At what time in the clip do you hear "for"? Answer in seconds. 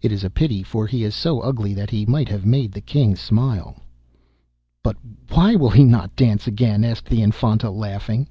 0.62-0.86